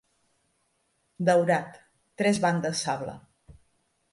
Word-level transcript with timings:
Daurat, 1.27 1.77
tres 2.23 2.41
bandes 2.47 2.85
sable 2.89 3.15